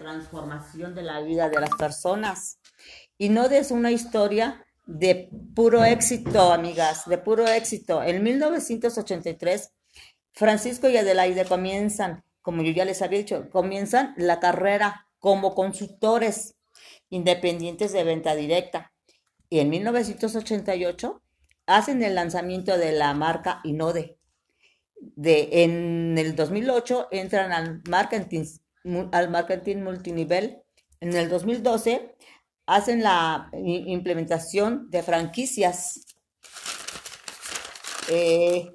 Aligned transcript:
transformación 0.00 0.94
de 0.94 1.02
la 1.02 1.20
vida 1.20 1.48
de 1.48 1.60
las 1.60 1.70
personas. 1.70 2.58
Y 3.18 3.28
no 3.28 3.44
es 3.44 3.70
una 3.70 3.92
historia 3.92 4.66
de 4.86 5.28
puro 5.54 5.84
éxito, 5.84 6.52
amigas, 6.52 7.04
de 7.06 7.18
puro 7.18 7.46
éxito. 7.46 8.02
En 8.02 8.22
1983, 8.22 9.72
Francisco 10.32 10.88
y 10.88 10.96
Adelaide 10.96 11.44
comienzan, 11.44 12.24
como 12.40 12.62
yo 12.62 12.72
ya 12.72 12.86
les 12.86 13.02
había 13.02 13.18
dicho, 13.18 13.50
comienzan 13.50 14.14
la 14.16 14.40
carrera 14.40 15.06
como 15.18 15.54
consultores 15.54 16.56
independientes 17.10 17.92
de 17.92 18.04
venta 18.04 18.34
directa. 18.34 18.92
Y 19.50 19.58
en 19.58 19.68
1988 19.68 21.22
hacen 21.66 22.02
el 22.02 22.14
lanzamiento 22.14 22.78
de 22.78 22.92
la 22.92 23.12
marca 23.12 23.60
Inode. 23.64 24.16
De, 24.96 25.64
en 25.64 26.16
el 26.18 26.34
2008 26.36 27.08
entran 27.10 27.52
al 27.52 27.82
marketing 27.88 28.44
al 29.12 29.30
marketing 29.30 29.78
multinivel. 29.78 30.62
En 31.00 31.14
el 31.14 31.28
2012 31.28 32.14
hacen 32.66 33.02
la 33.02 33.50
implementación 33.52 34.90
de 34.90 35.02
franquicias. 35.02 36.06
Eh, 38.08 38.74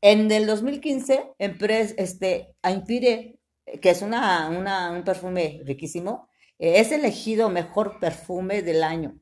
en 0.00 0.30
el 0.30 0.46
2015, 0.46 1.32
empresa, 1.38 1.94
este, 1.98 2.54
Empire, 2.62 3.38
que 3.80 3.90
es 3.90 4.02
una, 4.02 4.48
un 4.48 5.04
perfume 5.04 5.60
riquísimo, 5.64 6.28
eh, 6.58 6.80
es 6.80 6.92
elegido 6.92 7.50
mejor 7.50 7.98
perfume 8.00 8.62
del 8.62 8.82
año 8.82 9.18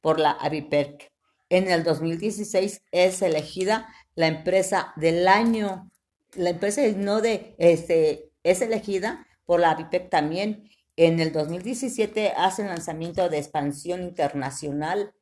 por 0.00 0.18
la 0.18 0.32
Aviperc. 0.32 1.12
En 1.50 1.68
el 1.68 1.84
2016 1.84 2.82
es 2.90 3.22
elegida 3.22 3.88
la 4.14 4.26
empresa 4.26 4.92
del 4.96 5.28
año 5.28 5.90
la 6.34 6.50
empresa 6.50 6.82
no 6.96 7.20
de, 7.20 7.54
este, 7.58 8.30
es 8.42 8.60
elegida 8.60 9.26
por 9.44 9.60
la 9.60 9.70
ABIPEC 9.70 10.10
también. 10.10 10.68
En 10.96 11.20
el 11.20 11.32
2017 11.32 12.32
hacen 12.36 12.66
lanzamiento 12.66 13.28
de 13.28 13.38
expansión 13.38 14.02
internacional. 14.02 15.14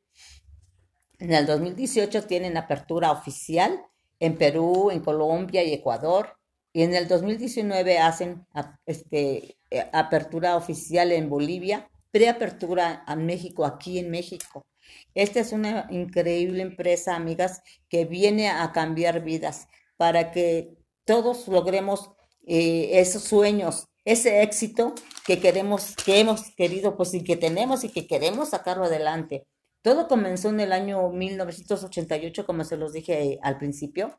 En 1.18 1.32
el 1.32 1.46
2018 1.46 2.24
tienen 2.24 2.56
apertura 2.56 3.12
oficial 3.12 3.82
en 4.18 4.36
Perú, 4.36 4.90
en 4.90 5.00
Colombia 5.00 5.62
y 5.62 5.72
Ecuador. 5.72 6.38
Y 6.72 6.82
en 6.82 6.94
el 6.94 7.08
2019 7.08 7.98
hacen 7.98 8.46
este, 8.84 9.56
eh, 9.70 9.90
apertura 9.92 10.56
oficial 10.56 11.12
en 11.12 11.28
Bolivia, 11.30 11.88
preapertura 12.10 13.02
a 13.06 13.16
México, 13.16 13.64
aquí 13.64 13.98
en 13.98 14.10
México. 14.10 14.66
Esta 15.14 15.40
es 15.40 15.52
una 15.52 15.86
increíble 15.90 16.62
empresa, 16.62 17.16
amigas, 17.16 17.62
que 17.88 18.04
viene 18.04 18.48
a 18.48 18.72
cambiar 18.72 19.22
vidas 19.22 19.68
para 19.96 20.30
que 20.30 20.76
todos 21.06 21.48
logremos 21.48 22.10
eh, 22.46 23.00
esos 23.00 23.22
sueños, 23.22 23.88
ese 24.04 24.42
éxito 24.42 24.94
que 25.24 25.40
queremos, 25.40 25.94
que 26.04 26.20
hemos 26.20 26.54
querido, 26.54 26.96
pues 26.96 27.14
y 27.14 27.24
que 27.24 27.36
tenemos 27.36 27.84
y 27.84 27.88
que 27.88 28.06
queremos 28.06 28.50
sacarlo 28.50 28.84
adelante. 28.84 29.46
Todo 29.82 30.08
comenzó 30.08 30.50
en 30.50 30.60
el 30.60 30.72
año 30.72 31.08
1988, 31.08 32.44
como 32.44 32.64
se 32.64 32.76
los 32.76 32.92
dije 32.92 33.22
eh, 33.22 33.38
al 33.42 33.56
principio, 33.56 34.18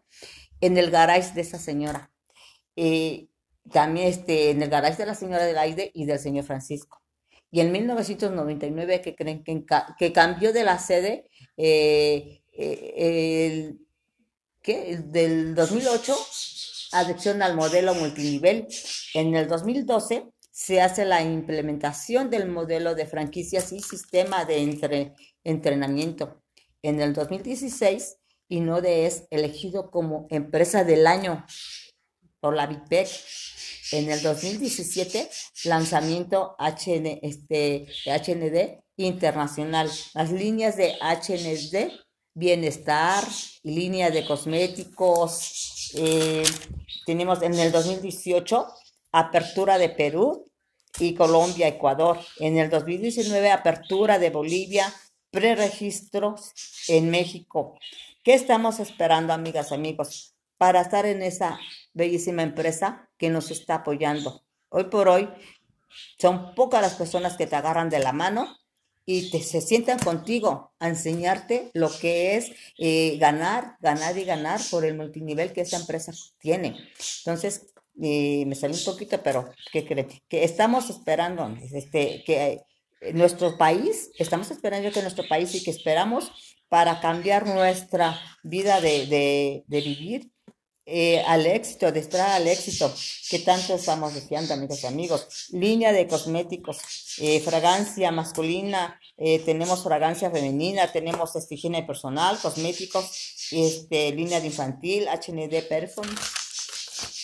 en 0.61 0.77
el 0.77 0.89
garage 0.89 1.33
de 1.33 1.41
esa 1.41 1.59
señora. 1.59 2.11
Eh, 2.75 3.27
también 3.71 4.07
este, 4.07 4.51
en 4.51 4.61
el 4.61 4.69
garage 4.69 4.97
de 4.97 5.05
la 5.05 5.15
señora 5.15 5.45
del 5.45 5.57
aire 5.57 5.91
y 5.93 6.05
del 6.05 6.19
señor 6.19 6.45
Francisco. 6.45 7.01
Y 7.51 7.59
en 7.59 7.71
1999, 7.71 9.01
que 9.01 9.15
creen 9.15 9.43
que, 9.43 9.65
que 9.97 10.13
cambió 10.13 10.53
de 10.53 10.63
la 10.63 10.79
sede, 10.79 11.29
el, 11.57 12.41
¿qué? 14.61 14.97
del 14.97 15.55
2008 15.55 16.15
adopción 16.91 17.41
al 17.41 17.55
modelo 17.55 17.93
multinivel. 17.93 18.67
En 19.13 19.35
el 19.35 19.47
2012 19.47 20.27
se 20.51 20.81
hace 20.81 21.05
la 21.05 21.21
implementación 21.21 22.29
del 22.29 22.49
modelo 22.49 22.95
de 22.95 23.05
franquicias 23.05 23.71
y 23.71 23.79
sistema 23.79 24.45
de 24.45 25.07
entrenamiento. 25.43 26.41
En 26.81 26.99
el 26.99 27.13
2016, 27.13 28.17
Inode 28.49 29.05
es 29.05 29.27
elegido 29.29 29.91
como 29.91 30.25
empresa 30.29 30.83
del 30.83 31.05
año 31.05 31.45
por 32.39 32.55
la 32.55 32.65
BIPEC. 32.65 33.07
En 33.91 34.09
el 34.09 34.21
2017, 34.21 35.29
lanzamiento 35.65 36.55
HN, 36.59 37.19
este, 37.21 37.87
HND 38.05 38.81
internacional. 38.97 39.89
Las 40.13 40.31
líneas 40.31 40.75
de 40.75 40.95
HND, 41.01 41.91
bienestar, 42.33 43.23
línea 43.63 44.09
de 44.09 44.25
cosméticos, 44.25 45.76
eh, 45.95 46.43
tenemos 47.05 47.41
en 47.41 47.53
el 47.55 47.71
2018 47.71 48.67
apertura 49.11 49.77
de 49.77 49.89
Perú 49.89 50.45
y 50.99 51.13
Colombia, 51.13 51.67
Ecuador. 51.67 52.19
En 52.39 52.57
el 52.57 52.69
2019 52.69 53.51
apertura 53.51 54.19
de 54.19 54.29
Bolivia, 54.29 54.93
preregistros 55.31 56.53
en 56.87 57.09
México. 57.09 57.77
¿Qué 58.23 58.33
estamos 58.33 58.79
esperando, 58.79 59.33
amigas, 59.33 59.71
amigos, 59.71 60.35
para 60.57 60.81
estar 60.81 61.05
en 61.05 61.21
esa 61.21 61.59
bellísima 61.93 62.43
empresa 62.43 63.09
que 63.17 63.29
nos 63.29 63.51
está 63.51 63.75
apoyando? 63.75 64.43
Hoy 64.69 64.85
por 64.85 65.07
hoy 65.07 65.29
son 66.19 66.53
pocas 66.55 66.81
las 66.81 66.95
personas 66.95 67.37
que 67.37 67.47
te 67.47 67.55
agarran 67.55 67.89
de 67.89 67.99
la 67.99 68.11
mano 68.11 68.57
y 69.09 69.31
te, 69.31 69.41
se 69.41 69.61
sientan 69.61 69.99
contigo 69.99 70.73
a 70.79 70.89
enseñarte 70.89 71.71
lo 71.73 71.89
que 71.89 72.35
es 72.35 72.51
eh, 72.77 73.17
ganar, 73.17 73.77
ganar 73.79 74.17
y 74.17 74.25
ganar 74.25 74.59
por 74.69 74.83
el 74.83 74.97
multinivel 74.97 75.53
que 75.53 75.61
esta 75.61 75.77
empresa 75.77 76.11
tiene. 76.39 76.75
Entonces, 77.19 77.73
eh, 78.01 78.43
me 78.45 78.53
salió 78.53 78.77
un 78.77 78.83
poquito, 78.83 79.23
pero 79.23 79.49
¿qué 79.71 79.85
creen? 79.85 80.09
Que 80.27 80.43
estamos 80.43 80.89
esperando 80.89 81.55
este, 81.73 82.21
que 82.25 82.65
eh, 82.99 83.13
nuestro 83.13 83.57
país, 83.57 84.11
estamos 84.19 84.51
esperando 84.51 84.91
que 84.91 85.01
nuestro 85.01 85.25
país 85.25 85.55
y 85.55 85.63
que 85.63 85.71
esperamos 85.71 86.29
para 86.67 86.99
cambiar 86.99 87.47
nuestra 87.47 88.19
vida 88.43 88.81
de, 88.81 89.63
de 89.65 89.81
vivir 89.81 90.33
eh, 90.89 91.21
al 91.27 91.45
éxito, 91.45 91.91
de 91.91 91.99
estar 91.99 92.29
al 92.29 92.47
éxito 92.47 92.93
que 93.29 93.39
tanto 93.39 93.75
estamos 93.75 94.13
deseando, 94.13 94.53
amigos 94.53 94.81
y 94.83 94.87
amigos. 94.87 95.47
Línea 95.51 95.91
de 95.91 96.07
cosméticos, 96.07 96.77
eh, 97.19 97.41
fragancia 97.41 98.09
masculina, 98.09 98.97
eh, 99.17 99.39
tenemos 99.39 99.83
fragancia 99.83 100.31
femenina, 100.31 100.89
tenemos 100.89 101.35
este, 101.35 101.55
higiene 101.55 101.83
personal, 101.83 102.39
cosméticos, 102.41 103.49
este, 103.51 104.13
línea 104.13 104.39
de 104.39 104.47
infantil, 104.47 105.07
HND 105.09 105.61
Perfume. 105.67 106.07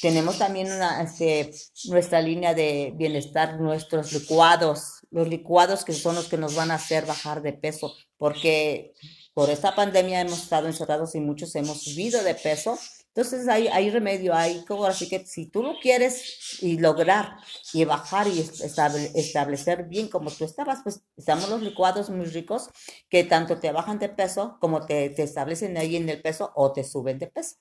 Tenemos 0.01 0.37
también 0.37 0.69
una, 0.69 1.01
este, 1.01 1.53
nuestra 1.85 2.21
línea 2.21 2.53
de 2.53 2.91
bienestar, 2.95 3.61
nuestros 3.61 4.11
licuados, 4.11 4.99
los 5.09 5.29
licuados 5.29 5.85
que 5.85 5.93
son 5.93 6.15
los 6.15 6.27
que 6.27 6.35
nos 6.35 6.53
van 6.53 6.69
a 6.69 6.75
hacer 6.75 7.05
bajar 7.05 7.41
de 7.41 7.53
peso, 7.53 7.95
porque 8.17 8.93
por 9.33 9.49
esta 9.49 9.73
pandemia 9.73 10.19
hemos 10.19 10.43
estado 10.43 10.67
encerrados 10.67 11.15
y 11.15 11.21
muchos 11.21 11.55
hemos 11.55 11.81
subido 11.81 12.21
de 12.25 12.35
peso 12.35 12.77
entonces 13.15 13.47
hay, 13.47 13.67
hay 13.67 13.91
remedio, 13.91 14.33
hay 14.33 14.65
como 14.65 14.85
así 14.85 15.07
que 15.07 15.23
si 15.25 15.45
tú 15.45 15.61
lo 15.61 15.79
quieres 15.79 16.61
y 16.63 16.79
lograr 16.79 17.37
y 17.71 17.85
bajar 17.85 18.27
y 18.27 18.39
establecer 18.39 19.83
bien 19.87 20.07
como 20.07 20.31
tú 20.31 20.45
estabas, 20.45 20.79
pues 20.83 21.03
estamos 21.15 21.47
los 21.49 21.61
licuados 21.61 22.09
muy 22.09 22.25
ricos 22.25 22.69
que 23.09 23.23
tanto 23.23 23.59
te 23.59 23.71
bajan 23.71 23.99
de 23.99 24.09
peso 24.09 24.57
como 24.59 24.85
te, 24.87 25.11
te 25.11 25.21
establecen 25.23 25.77
ahí 25.77 25.95
en 25.95 26.09
el 26.09 26.23
peso 26.23 26.51
o 26.55 26.73
te 26.73 26.83
suben 26.83 27.19
de 27.19 27.27
peso. 27.27 27.57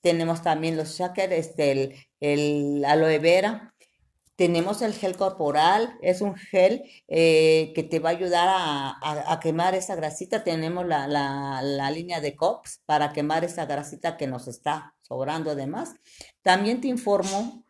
Tenemos 0.00 0.42
también 0.42 0.76
los 0.76 0.96
shaker, 0.98 1.32
este, 1.32 1.72
el, 1.72 1.94
el 2.20 2.84
aloe 2.84 3.18
vera, 3.18 3.74
tenemos 4.36 4.82
el 4.82 4.92
gel 4.92 5.16
corporal, 5.16 5.96
es 6.02 6.20
un 6.20 6.36
gel 6.36 6.84
eh, 7.08 7.72
que 7.74 7.82
te 7.82 7.98
va 7.98 8.10
a 8.10 8.12
ayudar 8.12 8.48
a, 8.48 9.40
quemar 9.42 9.74
esa 9.74 9.94
grasita. 9.96 10.44
Tenemos 10.44 10.86
la, 10.86 11.08
la, 11.08 11.90
línea 11.90 12.20
de 12.20 12.36
COPS 12.36 12.82
para 12.84 13.12
quemar 13.12 13.44
esa 13.44 13.64
grasita 13.64 14.16
que 14.16 14.26
nos 14.26 14.46
está 14.46 14.94
sobrando 15.00 15.50
además. 15.50 15.94
También 16.42 16.80
te 16.80 16.88
informo, 16.88 17.64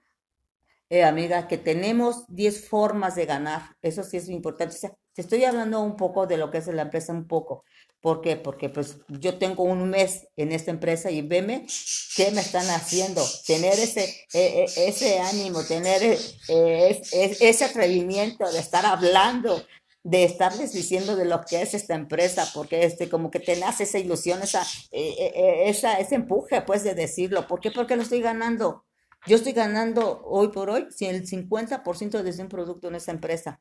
eh, 0.89 1.03
amiga, 1.03 1.49
que 1.49 1.59
tenemos 1.59 2.25
10 2.29 2.69
formas 2.69 3.17
de 3.17 3.27
ganar. 3.27 3.77
Eso 3.83 4.05
sí 4.05 4.17
es 4.19 4.29
importante. 4.29 4.77
te 5.15 5.23
estoy 5.23 5.45
hablando 5.45 5.81
un 5.81 5.97
poco 5.97 6.27
de 6.27 6.37
lo 6.37 6.51
que 6.51 6.59
es 6.59 6.67
la 6.69 6.83
empresa, 6.83 7.13
un 7.13 7.27
poco. 7.27 7.65
¿Por 8.01 8.21
qué? 8.21 8.37
Porque 8.37 8.69
pues 8.69 8.99
yo 9.09 9.37
tengo 9.39 9.65
un 9.65 9.91
mes 9.91 10.29
en 10.37 10.53
esta 10.53 10.71
empresa 10.71 11.11
y 11.11 11.23
veme 11.23 11.67
qué 12.15 12.31
me 12.31 12.41
están 12.41 12.69
haciendo. 12.71 13.21
Tener 13.47 13.73
ese, 13.73 14.05
e, 14.33 14.65
e, 14.77 14.89
ese 14.89 15.19
ánimo, 15.19 15.65
tener 15.65 16.03
e, 16.03 17.03
ese 17.41 17.65
atrevimiento 17.65 18.49
de 18.53 18.61
estar 18.61 18.87
hablando, 18.87 19.61
de 20.05 20.23
estarles 20.23 20.73
diciendo 20.73 21.17
de 21.17 21.25
lo 21.25 21.41
que 21.41 21.63
es 21.63 21.75
esta 21.75 21.97
empresa, 21.97 22.49
porque 22.55 22.85
este, 22.85 23.09
como 23.09 23.33
que 23.33 23.41
te 23.41 23.57
nace 23.57 23.83
esa 23.83 23.99
ilusión, 23.99 24.41
esa, 24.41 24.65
esa, 24.93 25.99
ese 25.99 26.15
empuje, 26.15 26.63
pues, 26.63 26.85
de 26.85 26.95
decirlo. 26.95 27.49
¿Por 27.49 27.59
qué? 27.59 27.73
Porque 27.73 27.97
lo 27.97 28.03
estoy 28.03 28.21
ganando. 28.21 28.86
Yo 29.27 29.35
estoy 29.35 29.53
ganando 29.53 30.23
hoy 30.25 30.49
por 30.49 30.71
hoy 30.71 30.87
el 31.01 31.27
50% 31.27 32.23
de 32.23 32.43
un 32.43 32.49
producto 32.49 32.89
en 32.89 32.95
esa 32.95 33.11
empresa. 33.11 33.61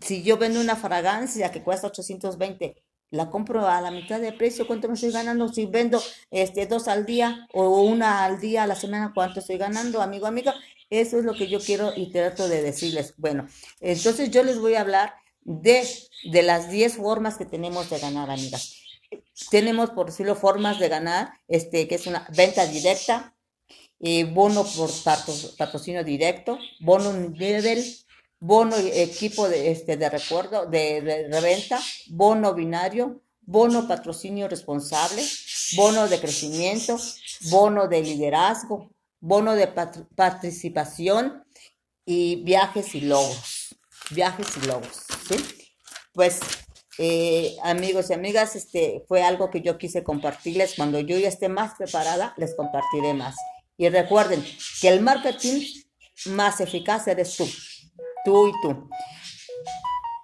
Si 0.00 0.22
yo 0.22 0.38
vendo 0.38 0.60
una 0.60 0.76
fragancia 0.76 1.50
que 1.50 1.62
cuesta 1.62 1.88
820 1.88 2.82
la 3.10 3.30
compro 3.30 3.66
a 3.68 3.80
la 3.80 3.90
mitad 3.90 4.20
de 4.20 4.32
precio, 4.32 4.66
¿cuánto 4.66 4.88
me 4.88 4.94
estoy 4.94 5.12
ganando? 5.12 5.48
Si 5.48 5.66
vendo 5.66 6.02
este, 6.30 6.66
dos 6.66 6.88
al 6.88 7.04
día 7.04 7.46
o 7.52 7.82
una 7.82 8.24
al 8.24 8.40
día 8.40 8.64
a 8.64 8.66
la 8.66 8.74
semana, 8.74 9.12
¿cuánto 9.14 9.40
estoy 9.40 9.56
ganando, 9.56 10.02
amigo, 10.02 10.26
amiga? 10.26 10.54
Eso 10.90 11.18
es 11.18 11.24
lo 11.24 11.34
que 11.34 11.48
yo 11.48 11.58
quiero 11.60 11.92
y 11.96 12.10
trato 12.10 12.48
de 12.48 12.62
decirles. 12.62 13.14
Bueno, 13.16 13.46
entonces 13.80 14.30
yo 14.30 14.42
les 14.42 14.58
voy 14.58 14.74
a 14.74 14.80
hablar 14.80 15.14
de, 15.42 15.86
de 16.30 16.42
las 16.42 16.70
10 16.70 16.96
formas 16.96 17.36
que 17.36 17.44
tenemos 17.44 17.90
de 17.90 17.98
ganar, 17.98 18.30
amigas. 18.30 18.80
Tenemos, 19.50 19.90
por 19.90 20.06
decirlo, 20.06 20.34
formas 20.34 20.78
de 20.78 20.88
ganar, 20.88 21.34
este, 21.46 21.86
que 21.86 21.96
es 21.96 22.06
una 22.06 22.26
venta 22.36 22.66
directa, 22.66 23.33
eh, 24.00 24.24
bono 24.24 24.64
por 24.64 24.90
patrocinio 25.56 26.04
directo, 26.04 26.58
bono 26.80 27.12
nivel, 27.12 27.84
bono 28.40 28.76
equipo 28.76 29.48
de, 29.48 29.70
este, 29.70 29.96
de 29.96 30.10
recuerdo, 30.10 30.66
de, 30.66 31.28
reventa, 31.30 31.80
bono 32.08 32.54
binario, 32.54 33.22
bono 33.40 33.86
patrocinio 33.88 34.48
responsable, 34.48 35.22
bono 35.76 36.08
de 36.08 36.20
crecimiento, 36.20 36.98
bono 37.50 37.88
de 37.88 38.02
liderazgo, 38.02 38.90
bono 39.20 39.54
de 39.54 39.68
participación 40.14 41.44
y 42.04 42.36
viajes 42.44 42.94
y 42.94 43.02
logos. 43.02 43.76
Viajes 44.10 44.48
y 44.58 44.66
logos, 44.66 45.04
¿sí? 45.26 45.36
Pues, 46.12 46.40
eh, 46.98 47.56
amigos 47.62 48.10
y 48.10 48.12
amigas, 48.12 48.54
este 48.54 49.02
fue 49.08 49.22
algo 49.22 49.50
que 49.50 49.62
yo 49.62 49.78
quise 49.78 50.04
compartirles. 50.04 50.74
Cuando 50.76 51.00
yo 51.00 51.18
ya 51.18 51.28
esté 51.28 51.48
más 51.48 51.74
preparada, 51.76 52.34
les 52.36 52.54
compartiré 52.54 53.14
más. 53.14 53.34
Y 53.76 53.88
recuerden 53.88 54.44
que 54.80 54.88
el 54.88 55.00
marketing 55.00 55.66
más 56.26 56.60
eficaz 56.60 57.08
eres 57.08 57.36
tú, 57.36 57.46
tú 58.24 58.48
y 58.48 58.52
tú. 58.62 58.88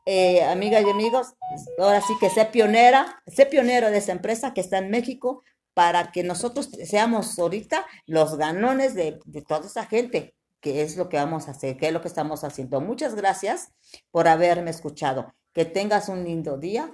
Eh, 0.07 0.43
amigas 0.45 0.83
y 0.87 0.91
amigos, 0.91 1.35
ahora 1.79 2.01
sí 2.01 2.15
que 2.19 2.31
sé 2.31 2.45
pionera, 2.47 3.23
sé 3.27 3.47
pionero 3.47 3.91
de 3.91 3.99
esa 3.99 4.13
empresa 4.13 4.55
que 4.55 4.61
está 4.61 4.79
en 4.79 4.91
México 4.91 5.45
para 5.75 6.11
que 6.11 6.23
nosotros 6.23 6.71
seamos 6.85 7.39
ahorita 7.39 7.87
los 8.07 8.37
ganones 8.37 8.95
de, 8.95 9.21
de 9.25 9.43
toda 9.43 9.67
esa 9.67 9.87
gente, 9.87 10.35
que 10.61 10.83
es 10.83 10.97
lo 10.97 11.09
que 11.09 11.17
vamos 11.17 11.49
a 11.49 11.53
hacer, 11.53 11.77
que 11.77 11.89
es 11.89 11.93
lo 11.93 12.01
que 12.01 12.09
estamos 12.09 12.45
haciendo. 12.45 12.81
Muchas 12.81 13.15
gracias 13.15 13.73
por 14.11 14.29
haberme 14.29 14.71
escuchado. 14.71 15.33
Que 15.53 15.65
tengas 15.65 16.09
un 16.09 16.25
lindo 16.25 16.59
día. 16.59 16.93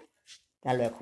Hasta 0.56 0.74
luego. 0.74 0.98